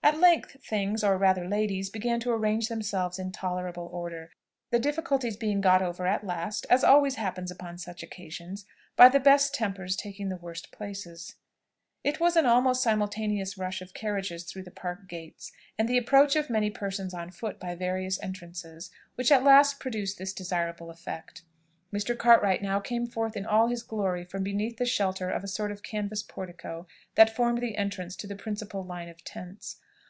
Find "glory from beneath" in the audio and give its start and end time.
23.82-24.78